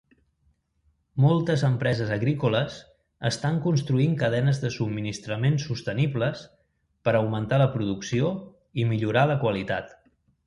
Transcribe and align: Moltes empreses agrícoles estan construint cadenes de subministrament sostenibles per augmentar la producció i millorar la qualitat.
Moltes 1.23 1.63
empreses 1.67 2.13
agrícoles 2.15 2.77
estan 3.29 3.59
construint 3.65 4.15
cadenes 4.23 4.61
de 4.63 4.71
subministrament 4.77 5.59
sostenibles 5.65 6.41
per 7.09 7.13
augmentar 7.19 7.59
la 7.63 7.69
producció 7.75 8.33
i 8.81 8.87
millorar 8.93 9.27
la 9.33 9.37
qualitat. 9.45 9.95